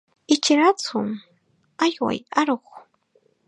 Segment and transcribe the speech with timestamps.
[0.33, 0.99] Ichiraytsu,
[1.83, 2.65] ayway aruq.